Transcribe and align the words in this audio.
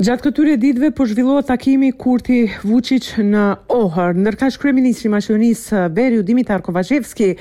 Gjatë 0.00 0.24
këtyre 0.24 0.52
ditëve 0.56 0.88
po 0.96 1.04
zhvillohet 1.04 1.44
takimi 1.44 1.90
Kurti 1.92 2.46
Vučić 2.64 3.08
në 3.20 3.42
Ohër, 3.76 4.14
Ndërka 4.16 4.46
kryeministri 4.62 5.10
i 5.10 5.12
Maqedonisë 5.12 5.82
Veriu 5.92 6.22
Dimitar 6.24 6.62
Kovačevski 6.64 7.34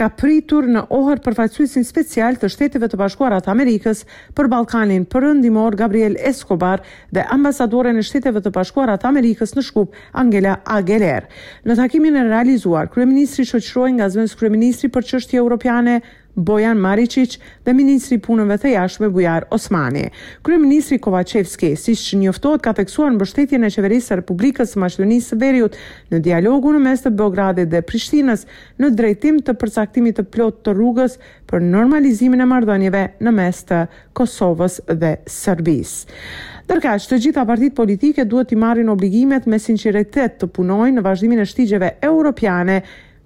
ka 0.00 0.08
pritur 0.16 0.64
në 0.72 0.86
Ohër 0.96 1.20
përfaqësuesin 1.26 1.84
special 1.84 2.38
të 2.40 2.48
Shteteve 2.54 2.88
të 2.88 3.00
Bashkuara 3.02 3.42
të 3.44 3.52
Amerikës 3.52 4.00
për 4.36 4.48
Ballkanin, 4.48 5.04
perëndimor 5.12 5.76
Gabriel 5.76 6.16
Escobar 6.30 6.80
dhe 7.12 7.26
ambasadoren 7.36 8.00
e 8.00 8.06
Shteteve 8.08 8.40
të 8.46 8.54
Bashkuara 8.56 8.96
të 8.96 9.10
Amerikës 9.12 9.52
në 9.58 9.66
Shkup, 9.68 9.92
Angela 10.16 10.56
Ageler. 10.78 11.28
Në 11.68 11.76
takimin 11.82 12.16
e 12.16 12.24
realizuar, 12.32 12.88
kryeministri 12.96 13.44
shoqëroi 13.52 13.92
nga 13.98 14.08
zëvendës 14.16 14.38
kryeministri 14.40 14.88
për 14.96 15.10
çështje 15.12 15.42
europiane 15.44 16.00
Bojan 16.38 16.78
Maricic 16.80 17.38
dhe 17.64 17.72
Ministri 17.72 18.18
Punëve 18.20 18.58
të 18.60 18.74
Jashme 18.74 19.08
Bujar 19.12 19.46
Osmani. 19.56 20.06
Krye 20.44 20.58
Ministri 20.60 20.98
Kovacevski, 21.00 21.70
si 21.80 21.94
që 21.96 22.18
njoftohet, 22.20 22.60
ka 22.60 22.74
teksuar 22.76 23.14
në 23.14 23.22
bështetje 23.22 23.60
në 23.62 23.70
qeverisë 23.72 24.18
Republikës 24.20 24.74
Maqedonisë 24.78 25.38
Veriut 25.40 25.78
në 26.12 26.20
dialogu 26.26 26.74
në 26.76 26.82
mes 26.84 27.04
të 27.06 27.14
Beogradit 27.16 27.70
dhe 27.72 27.80
Prishtinës 27.88 28.44
në 28.82 28.90
drejtim 28.98 29.40
të 29.46 29.54
përcaktimit 29.62 30.20
të 30.20 30.26
plot 30.36 30.60
të 30.66 30.76
rrugës 30.76 31.16
për 31.48 31.64
normalizimin 31.72 32.44
e 32.44 32.50
mardonjeve 32.52 33.06
në 33.24 33.32
mes 33.32 33.64
të 33.70 33.80
Kosovës 34.20 34.82
dhe 34.92 35.16
Sërbisë. 35.38 36.20
Dërka, 36.68 36.96
që 37.00 37.12
të 37.14 37.20
gjitha 37.24 37.46
partit 37.48 37.72
politike 37.78 38.24
duhet 38.28 38.52
i 38.52 38.60
marrin 38.60 38.90
obligimet 38.92 39.46
me 39.46 39.56
sinceritet 39.62 40.36
të 40.40 40.48
punojnë 40.56 40.98
në 40.98 41.06
vazhdimin 41.08 41.40
e 41.40 41.46
shtigjeve 41.48 41.94
europiane 42.04 42.80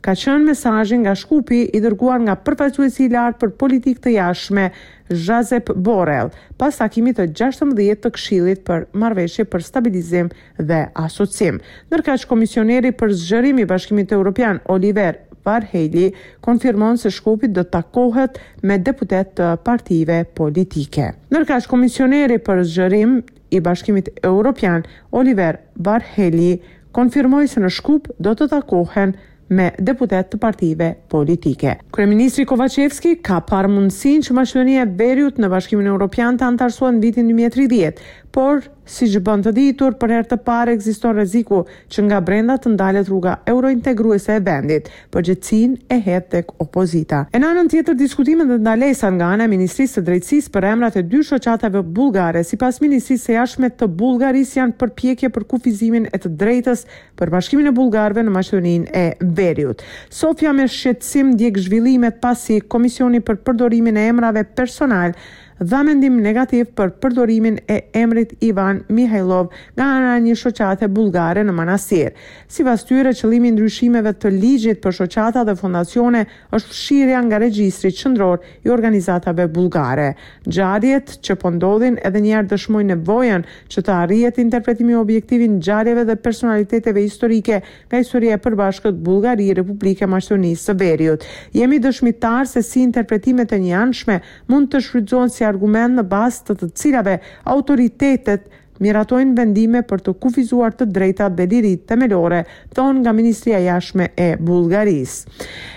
ka 0.04 0.14
qënë 0.16 0.44
mesajin 0.48 1.02
nga 1.04 1.12
shkupi 1.18 1.58
i 1.76 1.80
dërguar 1.84 2.22
nga 2.24 2.36
përfaqësuesi 2.44 3.06
i 3.06 3.10
lartë 3.12 3.38
për 3.42 3.52
politik 3.62 3.98
të 4.02 4.14
jashme, 4.16 4.70
Jazep 5.10 5.72
Borel, 5.74 6.30
pas 6.56 6.76
takimit 6.78 7.18
të 7.18 7.26
16 7.36 7.98
të 8.02 8.12
kshilit 8.14 8.60
për 8.64 8.86
marveshje 8.94 9.44
për 9.50 9.64
stabilizim 9.66 10.30
dhe 10.60 10.78
asocim. 11.04 11.58
Nërka 11.90 12.14
që 12.22 12.28
komisioneri 12.30 12.92
për 12.94 13.14
zgjërim 13.18 13.58
i 13.58 13.66
bashkimit 13.66 14.12
e 14.12 14.16
Europian, 14.18 14.60
Oliver 14.72 15.18
Varheli, 15.44 16.12
konfirmon 16.44 16.96
se 17.00 17.10
shkupit 17.10 17.52
dhe 17.56 17.64
takohet 17.74 18.38
me 18.62 18.78
deputet 18.78 19.34
të 19.40 19.52
partive 19.66 20.22
politike. 20.36 21.10
Nërka 21.34 21.58
që 21.64 21.70
komisioneri 21.72 22.38
për 22.38 22.62
zgjërim 22.70 23.18
i 23.50 23.60
bashkimit 23.60 24.12
Europian, 24.22 24.86
Oliver 25.10 25.58
Varheli, 25.76 26.60
konfirmoj 26.92 27.48
se 27.52 27.60
në 27.62 27.70
shkup 27.72 28.08
do 28.18 28.32
të 28.38 28.46
takohen 28.52 29.16
me 29.56 29.70
deputet 29.82 30.28
të 30.30 30.38
partive 30.38 30.88
politike. 31.10 31.74
Kryeministri 31.94 32.44
Kovacevski 32.46 33.16
ka 33.26 33.40
parë 33.50 33.70
mundësinë 33.72 34.26
që 34.28 34.36
mashtronia 34.36 34.84
e 34.86 34.90
Berjut 35.00 35.40
në 35.42 35.50
Bashkimin 35.50 35.88
Evropian 35.90 36.38
të 36.38 36.46
antarësohet 36.52 36.96
në 36.96 37.02
vitin 37.08 37.32
2030, 37.34 38.04
por 38.34 38.62
si 38.90 39.06
që 39.10 39.20
bënd 39.22 39.46
të 39.46 39.50
ditur, 39.54 39.94
për 39.98 40.12
herë 40.16 40.26
të 40.32 40.36
pare 40.46 40.72
egziston 40.74 41.14
reziku 41.14 41.60
që 41.92 42.02
nga 42.08 42.18
brenda 42.26 42.56
të 42.62 42.72
ndalet 42.72 43.06
rruga 43.10 43.36
eurointegruese 43.52 44.34
e 44.38 44.42
vendit, 44.46 44.88
për 45.14 45.24
gjëtësin 45.28 45.76
e 45.94 45.98
hetë 46.02 46.28
tek 46.36 46.54
opozita. 46.62 47.22
E 47.34 47.38
në 47.42 47.50
anën 47.52 47.70
tjetër 47.70 47.98
diskutimin 48.00 48.50
dhe 48.50 48.58
ndalesan 48.64 49.14
nga 49.20 49.28
anë 49.36 49.46
e 49.48 49.52
Ministrisë 49.52 50.00
të 50.00 50.04
Drejtsis 50.08 50.50
për 50.54 50.66
emrat 50.72 50.98
e 51.00 51.04
dy 51.12 51.22
shoqatave 51.26 51.82
bulgare, 51.98 52.42
si 52.46 52.58
pas 52.58 52.80
Ministrisë 52.82 53.32
e 53.34 53.36
jashme 53.38 53.70
të 53.78 53.86
Bulgaris 54.00 54.56
janë 54.58 54.74
përpjekje 54.82 55.30
për 55.36 55.46
kufizimin 55.54 56.08
e 56.10 56.20
të 56.22 56.34
drejtës 56.40 56.84
për 57.20 57.32
bashkimin 57.36 57.70
e 57.70 57.74
Bulgarve 57.78 58.26
në 58.26 58.34
Maqedonin 58.34 58.88
e 58.94 59.04
Veriut. 59.38 59.84
Sofia 60.10 60.50
me 60.54 60.66
shqetsim 60.70 61.36
djek 61.38 61.62
zhvillimet 61.66 62.18
pasi 62.22 62.58
Komisioni 62.70 63.22
për 63.24 63.38
përdorimin 63.46 63.98
e 64.00 64.08
emrave 64.10 64.44
personal 64.56 65.14
dha 65.60 65.82
mendim 65.84 66.16
negativ 66.24 66.70
për 66.76 66.94
përdorimin 67.02 67.58
e 67.70 67.80
emrit 67.98 68.32
Ivan 68.44 68.80
Mihajlov 68.96 69.50
nga 69.76 69.88
ana 69.98 70.14
një 70.24 70.36
shoqate 70.40 70.88
bullgare 70.88 71.42
në 71.44 71.52
Manastir. 71.52 72.12
Sipas 72.48 72.86
tyre, 72.88 73.12
qëllimi 73.16 73.50
i 73.50 73.54
ndryshimeve 73.54 74.14
të 74.22 74.30
ligjit 74.32 74.80
për 74.84 74.94
shoqata 75.02 75.42
dhe 75.44 75.56
fondacione 75.60 76.24
është 76.56 76.72
fshirja 76.74 77.20
nga 77.26 77.40
regjistri 77.42 77.90
qendror 77.92 78.40
i 78.64 78.72
organizatave 78.72 79.48
bullgare. 79.52 80.14
Gjarjet 80.48 81.18
që 81.20 81.36
po 81.42 81.52
ndodhin 81.58 81.98
edhe 82.08 82.22
një 82.24 82.32
herë 82.38 82.50
dëshmojnë 82.54 82.94
nevojën 82.94 83.44
që 83.74 83.84
të 83.86 83.94
arrihet 83.96 84.40
interpretimi 84.44 84.96
objektiv 84.96 85.44
i 85.44 85.50
ngjarjeve 85.58 86.06
dhe 86.08 86.16
personaliteteve 86.24 87.04
historike 87.04 87.60
nga 87.90 87.98
historia 88.00 88.36
e 88.36 88.40
përbashkët 88.46 88.96
Bullgari 89.04 89.50
Republikë 89.58 90.08
Maqedonisë 90.08 90.70
së 90.70 90.74
Veriut. 90.80 91.24
Jemi 91.56 91.78
dëshmitar 91.84 92.48
se 92.48 92.62
si 92.62 92.82
interpretimet 92.86 93.52
e 93.52 93.58
njëanshme 93.66 94.20
mund 94.48 94.70
të 94.72 94.82
shfrytëzohen 94.86 95.30
si 95.32 95.44
argument 95.52 95.98
në 96.00 96.06
bazë 96.12 96.46
të 96.48 96.56
të 96.62 96.70
cilave 96.80 97.18
autoritetet 97.54 98.48
miratojnë 98.80 99.34
vendime 99.36 99.80
për 99.84 100.00
të 100.06 100.14
kufizuar 100.24 100.70
të 100.72 100.86
drejta 100.88 101.26
të 101.28 101.36
bedirit 101.36 101.82
të 101.88 101.96
melore, 102.00 102.38
thonë 102.72 103.02
nga 103.02 103.12
Ministria 103.12 103.58
Jashme 103.60 104.06
e 104.16 104.30
Bulgaris. 104.40 105.18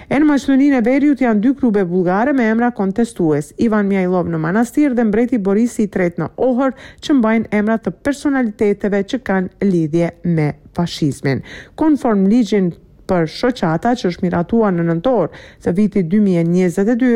E 0.07 0.21
në 0.21 0.29
maçtonin 0.29 0.77
e 0.77 0.79
verjut 0.85 1.19
janë 1.25 1.43
dy 1.43 1.51
krube 1.59 1.83
bulgare 1.89 2.31
me 2.37 2.45
emra 2.53 2.69
kontestues, 2.77 3.51
Ivan 3.65 3.91
Mjajlov 3.91 4.31
në 4.31 4.39
Manastir 4.45 4.95
dhe 4.95 5.03
mbreti 5.09 5.41
Boris 5.47 5.75
i 5.83 5.89
tret 5.91 6.15
në 6.21 6.29
Ohër, 6.47 6.77
që 7.03 7.17
mbajnë 7.19 7.51
emra 7.59 7.75
të 7.83 7.91
personaliteteve 8.07 9.03
që 9.11 9.19
kanë 9.27 9.67
lidhje 9.67 10.13
me 10.39 10.47
fashizmin. 10.73 11.43
Konform 11.75 12.23
ligjin 12.31 12.71
për 13.11 13.27
shoqata 13.37 13.93
që 14.01 14.11
është 14.11 14.25
miratua 14.25 14.71
në 14.75 14.85
nëntor 14.89 15.33
të 15.65 15.73
viti 15.79 16.03
2022, 16.13 17.11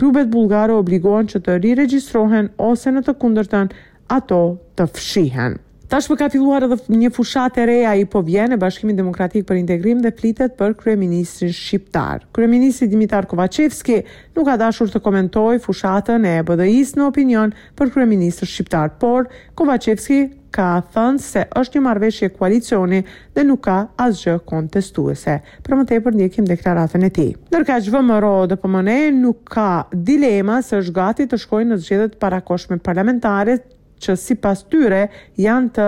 klubet 0.00 0.32
bulgare 0.34 0.78
obligohen 0.82 1.30
që 1.34 1.42
të 1.48 1.58
riregjistrohen 1.66 2.52
ose 2.72 2.94
në 2.98 3.04
të 3.10 3.16
kundërtën 3.24 3.72
ato 4.18 4.42
të 4.78 4.88
fshihen. 4.96 5.58
Tashmë 5.88 6.16
ka 6.20 6.26
filluar 6.28 6.64
edhe 6.66 6.76
një 7.00 7.08
fushat 7.16 7.56
e 7.62 7.62
reja 7.70 7.94
i 7.96 8.02
po 8.12 8.20
vjen 8.20 8.52
e 8.52 8.58
Bashkimit 8.60 8.98
Demokratik 9.00 9.46
për 9.48 9.56
Integrim 9.62 10.02
dhe 10.04 10.10
flitet 10.18 10.52
për 10.58 10.74
kryeministrin 10.76 11.54
shqiptar. 11.56 12.26
Kryeministri 12.36 12.90
Dimitar 12.92 13.24
Kovacevski 13.30 13.96
nuk 14.36 14.44
ka 14.50 14.58
dashur 14.60 14.90
të 14.92 15.00
komentoj 15.06 15.54
fushatën 15.64 16.26
e 16.28 16.32
BDI-s 16.44 16.92
në 16.98 17.06
opinion 17.06 17.54
për 17.80 17.92
kryeministrin 17.94 18.50
shqiptar, 18.52 18.98
por 19.00 19.30
Kovacevski 19.56 20.20
ka 20.58 20.68
thënë 20.92 21.24
se 21.24 21.46
është 21.56 21.78
një 21.80 21.84
marveshje 21.88 22.30
koalicioni 22.36 23.00
dhe 23.36 23.46
nuk 23.48 23.64
ka 23.64 23.78
asgjë 24.10 24.36
kontestuese. 24.48 25.38
Për 25.64 25.78
më 25.80 25.88
tepër 25.94 26.18
ndjekim 26.20 26.50
deklaratën 26.52 27.08
e 27.08 27.12
tij. 27.16 27.32
Ndërka 27.48 27.80
ÇVMRO 27.88 28.34
do 28.52 28.60
po 28.60 28.68
për 28.68 28.76
mëne, 28.76 28.98
nuk 29.24 29.40
ka 29.56 29.70
dilema 29.96 30.60
se 30.68 30.84
është 30.84 30.96
gati 31.00 31.28
të 31.32 31.40
shkojë 31.48 31.70
në 31.72 31.80
zgjedhjet 31.86 32.20
parakoshme 32.24 32.76
parlamentare 32.78 33.56
që 34.02 34.14
si 34.18 34.34
pas 34.42 34.60
tyre 34.70 35.06
janë 35.40 35.70
të 35.76 35.86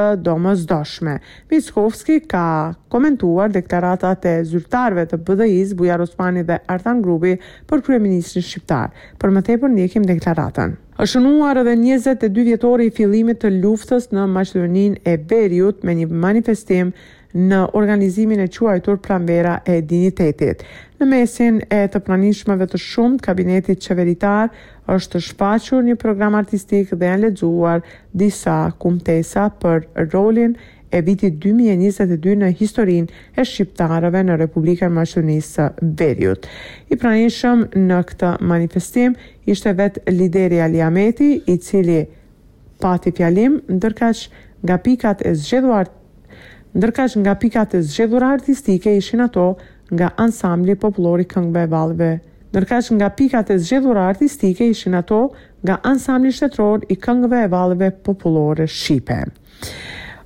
doshme. 0.69 1.15
Miskovski 1.51 2.19
ka 2.31 2.43
komentuar 2.93 3.53
deklaratat 3.55 4.27
e 4.27 4.35
zyrtarve 4.51 5.07
të 5.11 5.21
BDI-s, 5.27 5.75
Bujar 5.79 6.03
Osmani 6.05 6.43
dhe 6.47 6.61
Artan 6.75 7.03
Grubi 7.05 7.37
për 7.71 7.85
Kryeministrin 7.87 8.43
Shqiptar. 8.47 8.91
Për 9.21 9.35
më 9.37 9.45
tepër 9.51 9.75
njekim 9.79 10.07
deklaratën. 10.09 10.75
Është 11.01 11.15
shënuar 11.17 11.63
edhe 11.63 11.77
22 11.81 12.45
vjetori 12.51 12.91
i 12.91 12.95
fillimit 12.97 13.41
të 13.41 13.55
luftës 13.63 14.11
në 14.13 14.27
Maqedoninë 14.35 15.01
e 15.09 15.17
Beriut 15.31 15.81
me 15.87 15.95
një 16.03 16.11
manifestim 16.27 16.93
në 17.35 17.61
organizimin 17.79 18.41
e 18.43 18.49
quajtur 18.51 18.99
pranvera 19.05 19.61
e 19.67 19.81
dignitetit. 19.87 20.65
Në 20.99 21.07
mesin 21.07 21.61
e 21.73 21.85
të 21.93 22.01
pranishmëve 22.07 22.67
të 22.73 22.81
shumë, 22.83 23.21
kabinetit 23.23 23.81
qeveritar 23.85 24.51
është 24.91 25.23
shfaqur 25.29 25.85
një 25.87 25.97
program 26.03 26.35
artistik 26.35 26.91
dhe 26.91 27.07
janë 27.07 27.29
ledzuar 27.29 27.81
disa 28.13 28.57
kumtesa 28.83 29.47
për 29.63 29.87
rolin 30.13 30.57
e 30.91 31.01
vitit 31.07 31.37
2022 31.45 32.35
në 32.41 32.49
historinë 32.59 33.21
e 33.39 33.45
shqiptarëve 33.47 34.25
në 34.27 34.37
Republikën 34.43 34.91
Maqedonisë 34.97 35.51
së 35.79 35.91
Veriut. 36.01 36.49
I 36.91 36.99
pranishëm 36.99 37.65
në 37.87 38.01
këtë 38.11 38.33
manifestim 38.51 39.15
ishte 39.47 39.77
vet 39.79 40.03
lideri 40.11 40.59
Ali 40.61 40.83
i 41.47 41.57
cili 41.61 42.07
pati 42.81 43.13
fjalim, 43.13 43.61
ndërkaq 43.69 44.27
nga 44.65 44.79
pikat 44.79 45.23
e 45.27 45.35
zgjeduar 45.35 45.87
Ndërkash 46.71 47.15
nga 47.19 47.33
pikat 47.35 47.73
e 47.75 47.79
zgjedhura 47.83 48.29
artistike 48.35 48.91
ishin 49.01 49.21
ato 49.25 49.47
nga 49.95 50.11
ansambli 50.25 50.77
populori 50.79 51.25
këngbe 51.33 51.65
e 51.67 51.71
valve. 51.73 52.11
Ndërkash 52.53 52.93
nga 52.97 53.09
pikat 53.19 53.51
e 53.51 53.57
zgjedhura 53.59 54.05
artistike 54.11 54.69
ishin 54.71 54.95
ato 54.95 55.21
nga 55.67 55.81
ansambli 55.93 56.31
shtetror 56.37 56.87
i 56.89 56.95
këngbe 57.03 57.43
e 57.47 57.49
valve 57.57 57.91
populore 57.91 58.67
Shqipe 58.77 59.19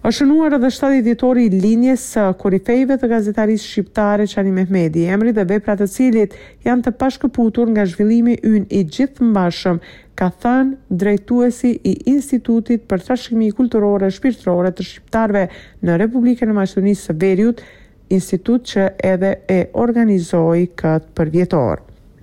është 0.05 0.13
shënuar 0.19 0.53
edhe 0.59 0.69
70 0.69 0.99
ditori 1.05 1.43
i 1.49 1.59
linjes 1.63 2.03
së 2.13 2.23
uh, 2.29 2.35
korifejve 2.37 2.99
të 3.01 3.09
gazetarisë 3.09 3.69
shqiptare 3.71 4.27
Qani 4.29 4.51
Mehmedi, 4.53 5.07
emri 5.09 5.33
dhe 5.33 5.47
veprat 5.49 5.81
të 5.81 5.87
cilit 5.89 6.35
janë 6.67 6.85
të 6.85 6.93
pashkëputur 7.01 7.71
nga 7.73 7.87
zhvillimi 7.89 8.35
yn 8.45 8.67
i 8.69 8.83
gjithë 8.85 9.25
mbashëm, 9.31 9.79
ka 10.19 10.29
thënë 10.43 10.99
drejtuesi 11.03 11.73
i 11.89 11.95
Institutit 12.13 12.85
për 12.91 13.01
Trashëgimi 13.07 13.49
Kulturore 13.57 14.13
Shpirtërore 14.13 14.75
të 14.77 14.89
Shqiptarve 14.91 15.47
në 15.89 15.97
Republikën 16.05 16.53
e 16.53 16.59
Maqedonisë 16.61 17.09
së 17.09 17.19
Veriut, 17.25 17.65
institut 18.13 18.69
që 18.75 18.91
edhe 19.15 19.33
e 19.49 19.59
organizoi 19.87 20.69
këtë 20.83 21.15
përvjetorë. 21.17 21.83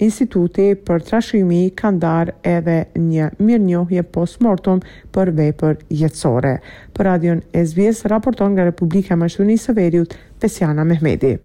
Instituti 0.00 0.70
për 0.88 1.02
Trashëgimi 1.08 1.58
ka 1.76 1.90
ndarë 1.96 2.34
edhe 2.56 2.76
një 3.02 3.28
mirënjohje 3.42 4.04
postmortem 4.16 4.80
për 5.16 5.32
veprën 5.42 5.82
jetësore. 6.02 6.54
Për 6.96 7.08
Radion 7.12 7.44
SBS 7.64 8.04
raporton 8.14 8.56
nga 8.56 8.68
Republika 8.72 9.16
e 9.18 9.22
Maqedonisë 9.24 9.68
së 9.70 9.76
Veriut, 9.82 10.20
Pesiana 10.40 10.88
Mehmeti. 10.94 11.36